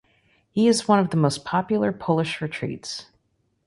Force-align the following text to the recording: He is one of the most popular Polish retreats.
He 0.49 0.67
is 0.67 0.87
one 0.87 0.97
of 0.97 1.11
the 1.11 1.15
most 1.17 1.45
popular 1.45 1.91
Polish 1.91 2.41
retreats. 2.41 3.05